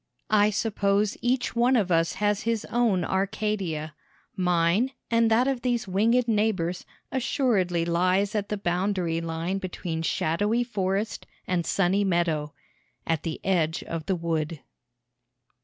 [0.31, 3.93] I suppose each one of us has his own Arcadia;
[4.35, 10.63] mine and that of these winged neighbors assuredly lies at the boundary line between shadowy
[10.63, 12.51] forest and sunny meadow
[13.05, 14.61] at the edge of the wood!